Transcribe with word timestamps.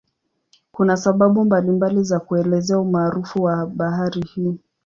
Kuna 0.71 0.97
sababu 0.97 1.45
mbalimbali 1.45 2.03
za 2.03 2.19
kuelezea 2.19 2.79
umaarufu 2.79 3.43
wa 3.43 3.65
bahari 3.65 4.21
hii. 4.21 4.57